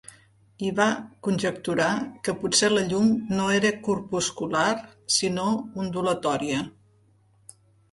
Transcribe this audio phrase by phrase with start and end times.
[0.67, 0.85] I va
[1.27, 1.89] conjecturar
[2.27, 4.65] que potser la llum no era corpuscular,
[5.21, 5.47] sinó
[5.87, 6.67] ondulatòria.